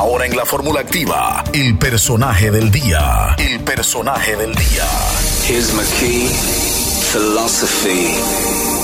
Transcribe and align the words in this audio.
Ahora 0.00 0.24
en 0.24 0.34
la 0.34 0.46
fórmula 0.46 0.80
activa, 0.80 1.44
el 1.52 1.76
personaje 1.76 2.50
del 2.50 2.70
día. 2.70 3.36
El 3.36 3.60
personaje 3.60 4.34
del 4.34 4.54
día. 4.54 4.88
Here's 5.46 5.74
my 5.74 5.84
key, 6.00 6.26
philosophy. 7.12 8.79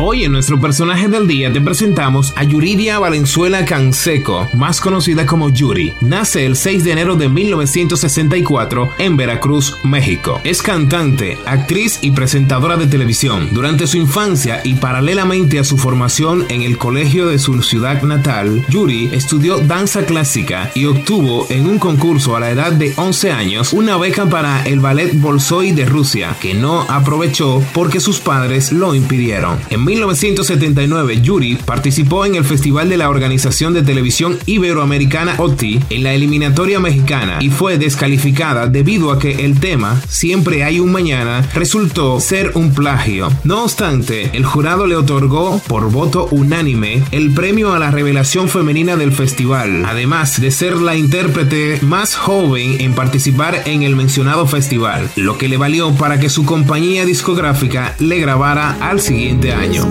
Hoy 0.00 0.24
en 0.24 0.32
nuestro 0.32 0.60
personaje 0.60 1.06
del 1.06 1.28
día 1.28 1.52
te 1.52 1.60
presentamos 1.60 2.32
a 2.34 2.42
Yuridia 2.42 2.98
Valenzuela 2.98 3.64
Canseco, 3.64 4.48
más 4.54 4.80
conocida 4.80 5.26
como 5.26 5.50
Yuri. 5.50 5.92
Nace 6.00 6.44
el 6.44 6.56
6 6.56 6.82
de 6.82 6.92
enero 6.92 7.14
de 7.14 7.28
1964 7.28 8.88
en 8.98 9.16
Veracruz, 9.16 9.76
México. 9.84 10.40
Es 10.42 10.60
cantante, 10.60 11.38
actriz 11.46 12.00
y 12.02 12.10
presentadora 12.10 12.76
de 12.76 12.88
televisión. 12.88 13.48
Durante 13.52 13.86
su 13.86 13.96
infancia 13.96 14.60
y 14.64 14.74
paralelamente 14.74 15.60
a 15.60 15.64
su 15.64 15.78
formación 15.78 16.46
en 16.48 16.62
el 16.62 16.78
colegio 16.78 17.28
de 17.28 17.38
su 17.38 17.62
ciudad 17.62 18.02
natal, 18.02 18.64
Yuri 18.68 19.10
estudió 19.12 19.58
danza 19.58 20.04
clásica 20.04 20.72
y 20.74 20.86
obtuvo 20.86 21.46
en 21.48 21.68
un 21.68 21.78
concurso 21.78 22.34
a 22.34 22.40
la 22.40 22.50
edad 22.50 22.72
de 22.72 22.92
11 22.96 23.30
años 23.30 23.72
una 23.72 23.96
beca 23.96 24.26
para 24.26 24.64
el 24.64 24.80
ballet 24.80 25.12
Bolshoi 25.14 25.70
de 25.72 25.84
Rusia 25.84 26.07
que 26.40 26.54
no 26.54 26.82
aprovechó 26.88 27.62
porque 27.74 28.00
sus 28.00 28.18
padres 28.18 28.72
lo 28.72 28.94
impidieron. 28.94 29.58
En 29.68 29.84
1979, 29.84 31.20
Yuri 31.20 31.56
participó 31.56 32.24
en 32.24 32.34
el 32.34 32.44
Festival 32.44 32.88
de 32.88 32.96
la 32.96 33.10
Organización 33.10 33.74
de 33.74 33.82
Televisión 33.82 34.38
Iberoamericana 34.46 35.34
OTI 35.38 35.80
en 35.90 36.02
la 36.02 36.14
eliminatoria 36.14 36.80
mexicana 36.80 37.38
y 37.40 37.50
fue 37.50 37.76
descalificada 37.76 38.68
debido 38.68 39.12
a 39.12 39.18
que 39.18 39.44
el 39.44 39.60
tema 39.60 40.00
Siempre 40.08 40.64
hay 40.64 40.80
un 40.80 40.92
mañana 40.92 41.46
resultó 41.54 42.18
ser 42.20 42.52
un 42.54 42.72
plagio. 42.72 43.28
No 43.44 43.64
obstante, 43.64 44.30
el 44.32 44.44
jurado 44.44 44.86
le 44.86 44.96
otorgó 44.96 45.60
por 45.66 45.90
voto 45.90 46.28
unánime 46.30 47.02
el 47.12 47.32
premio 47.34 47.72
a 47.72 47.78
la 47.78 47.90
revelación 47.90 48.48
femenina 48.48 48.96
del 48.96 49.12
festival, 49.12 49.84
además 49.84 50.40
de 50.40 50.50
ser 50.50 50.76
la 50.76 50.96
intérprete 50.96 51.78
más 51.82 52.16
joven 52.16 52.80
en 52.80 52.94
participar 52.94 53.62
en 53.66 53.82
el 53.82 53.96
mencionado 53.96 54.46
festival, 54.46 55.08
lo 55.16 55.38
que 55.38 55.48
le 55.48 55.56
valió 55.56 55.87
para 55.94 56.18
que 56.18 56.28
su 56.28 56.44
compañía 56.44 57.04
discográfica 57.04 57.94
le 57.98 58.18
grabara 58.18 58.76
al 58.80 59.00
siguiente 59.00 59.52
año. 59.52 59.86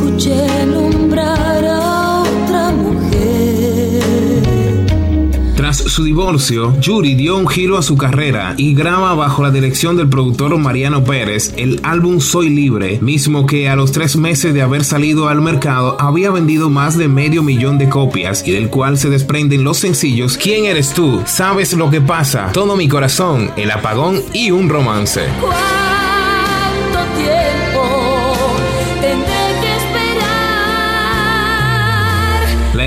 Su 5.86 6.04
divorcio, 6.04 6.80
Yuri 6.80 7.16
dio 7.16 7.38
un 7.38 7.48
giro 7.48 7.78
a 7.78 7.82
su 7.82 7.98
carrera 7.98 8.56
y 8.58 8.74
graba 8.74 9.14
bajo 9.14 9.44
la 9.44 9.52
dirección 9.52 9.96
del 9.96 10.10
productor 10.10 10.58
Mariano 10.58 11.04
Pérez 11.04 11.54
el 11.58 11.80
álbum 11.84 12.20
Soy 12.20 12.50
Libre, 12.50 13.00
mismo 13.02 13.46
que 13.46 13.70
a 13.70 13.76
los 13.76 13.92
tres 13.92 14.16
meses 14.16 14.54
de 14.54 14.62
haber 14.62 14.84
salido 14.84 15.30
al 15.30 15.42
mercado 15.42 15.96
había 16.00 16.32
vendido 16.32 16.70
más 16.70 16.98
de 16.98 17.08
medio 17.08 17.44
millón 17.44 17.78
de 17.78 17.90
copias 17.90 18.48
y 18.48 18.52
del 18.52 18.70
cual 18.70 18.98
se 18.98 19.10
desprenden 19.10 19.64
los 19.64 19.78
sencillos 19.78 20.38
¿Quién 20.38 20.66
eres 20.66 20.94
tú? 20.94 21.22
¿Sabes 21.26 21.74
lo 21.74 21.90
que 21.90 22.02
pasa? 22.02 22.52
Todo 22.54 22.76
mi 22.76 22.88
corazón, 22.88 23.52
El 23.58 23.72
apagón 23.72 24.22
y 24.34 24.52
un 24.52 24.70
romance. 24.70 25.22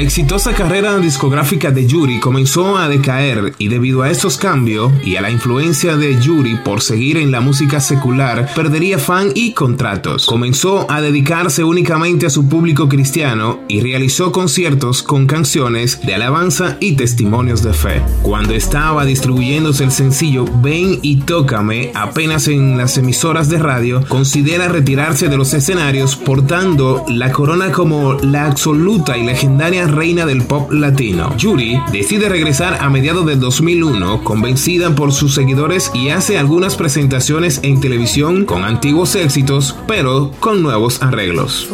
La 0.01 0.05
exitosa 0.05 0.55
carrera 0.55 0.97
discográfica 0.97 1.70
de 1.70 1.87
Yuri 1.87 2.20
comenzó 2.20 2.79
a 2.79 2.89
decaer 2.89 3.53
y 3.59 3.69
debido 3.69 4.01
a 4.01 4.11
estos 4.11 4.39
cambios 4.39 4.91
y 5.05 5.17
a 5.17 5.20
la 5.20 5.31
influencia 5.31 5.98
de 5.98 6.19
Yuri 6.19 6.55
por 6.55 6.81
seguir 6.81 7.19
en 7.19 7.31
la 7.31 7.42
música 7.42 7.81
secular, 7.81 8.48
perdería 8.55 8.98
fan 8.98 9.29
y 9.34 9.53
contratos. 9.53 10.25
Comenzó 10.25 10.91
a 10.91 11.03
dedicarse 11.03 11.65
únicamente 11.65 12.25
a 12.25 12.31
su 12.31 12.48
público 12.48 12.89
cristiano 12.89 13.61
y 13.69 13.83
realizó 13.83 14.33
conciertos 14.33 15.03
con 15.03 15.27
canciones 15.27 16.01
de 16.01 16.14
alabanza 16.14 16.79
y 16.81 16.92
testimonios 16.92 17.62
de 17.62 17.75
fe. 17.75 18.01
Cuando 18.23 18.55
estaba 18.55 19.05
distribuyéndose 19.05 19.85
el 19.85 19.92
sencillo 19.92 20.47
Ven 20.62 20.98
y 21.03 21.17
Tócame 21.17 21.92
apenas 21.95 22.48
en 22.48 22.79
las 22.79 22.97
emisoras 22.97 23.51
de 23.51 23.58
radio, 23.58 24.03
considera 24.08 24.67
retirarse 24.67 25.29
de 25.29 25.36
los 25.36 25.53
escenarios 25.53 26.17
portando 26.17 27.05
la 27.07 27.33
corona 27.33 27.70
como 27.70 28.14
la 28.14 28.47
absoluta 28.47 29.19
y 29.19 29.27
legendaria 29.27 29.89
reina 29.90 30.27
del 30.27 30.42
pop 30.42 30.70
latino. 30.73 31.36
Yuri 31.36 31.80
decide 31.92 32.28
regresar 32.28 32.78
a 32.80 32.89
mediados 32.90 33.27
del 33.27 33.40
2001 33.40 34.24
convencida 34.24 34.95
por 34.95 35.12
sus 35.12 35.34
seguidores 35.34 35.90
y 35.95 36.11
hace 36.11 36.39
algunas 36.39 36.77
presentaciones 36.77 37.61
en 37.62 37.80
televisión 37.80 38.45
con 38.45 38.64
antiguos 38.64 39.14
éxitos, 39.14 39.77
pero 39.86 40.33
con 40.40 40.62
nuevos 40.62 41.02
arreglos. 41.02 41.68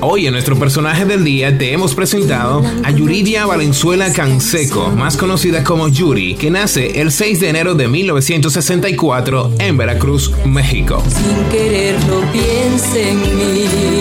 Hoy 0.00 0.26
en 0.26 0.32
nuestro 0.32 0.58
personaje 0.58 1.04
del 1.04 1.24
día 1.24 1.56
te 1.56 1.72
hemos 1.72 1.94
presentado 1.94 2.62
a 2.84 2.90
Yuridia 2.90 3.46
Valenzuela 3.46 4.12
Canseco, 4.12 4.90
más 4.90 5.16
conocida 5.16 5.64
como 5.64 5.88
Yuri, 5.88 6.34
que 6.34 6.50
nace 6.50 7.00
el 7.00 7.12
6 7.12 7.40
de 7.40 7.48
enero 7.48 7.74
de 7.74 7.88
1964 7.88 9.52
en 9.58 9.76
Veracruz, 9.76 10.32
México. 10.44 11.02
Sin 11.08 11.48
quererlo 11.50 12.22
piense 12.32 13.10
en 13.10 13.20
mí. 13.38 13.95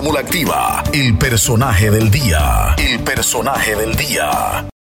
Fórmula 0.00 0.20
activa, 0.20 0.82
el 0.94 1.18
personaje 1.18 1.90
del 1.90 2.10
día, 2.10 2.74
el 2.78 3.00
personaje 3.00 3.76
del 3.76 3.94
día. 3.94 4.69